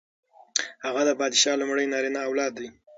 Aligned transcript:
هغه 0.85 1.01
د 1.07 1.11
پادشاه 1.19 1.59
لومړی 1.61 1.85
نارینه 1.93 2.19
اولاد 2.27 2.51
دی. 2.59 2.67